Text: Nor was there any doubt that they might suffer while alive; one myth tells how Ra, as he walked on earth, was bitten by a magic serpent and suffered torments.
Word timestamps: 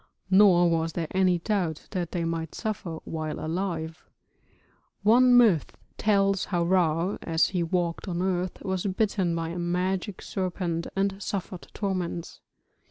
Nor 0.31 0.67
was 0.67 0.93
there 0.93 1.05
any 1.11 1.37
doubt 1.37 1.87
that 1.91 2.11
they 2.11 2.23
might 2.25 2.55
suffer 2.55 2.97
while 3.05 3.39
alive; 3.39 4.03
one 5.03 5.37
myth 5.37 5.77
tells 5.99 6.45
how 6.45 6.63
Ra, 6.63 7.17
as 7.21 7.49
he 7.49 7.61
walked 7.61 8.07
on 8.07 8.19
earth, 8.19 8.63
was 8.63 8.87
bitten 8.87 9.35
by 9.35 9.49
a 9.49 9.59
magic 9.59 10.23
serpent 10.23 10.87
and 10.95 11.21
suffered 11.21 11.67
torments. 11.75 12.39